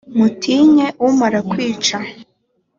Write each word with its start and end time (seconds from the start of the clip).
mutinye 0.17 0.87
umara 1.07 1.39
kwica. 1.49 1.97